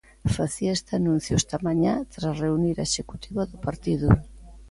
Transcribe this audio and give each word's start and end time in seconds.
Facía 0.35 0.71
este 0.77 0.91
anuncio 0.99 1.33
esta 1.41 1.57
mañá 1.67 1.93
tras 2.13 2.35
reunir 2.43 2.75
a 2.79 2.87
executiva 2.89 3.41
do 3.51 3.57
partido. 3.67 4.07